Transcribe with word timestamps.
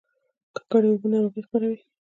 ککړې 0.55 0.87
اوبه 0.91 1.07
ناروغي 1.11 1.41
خپروي 1.47 1.79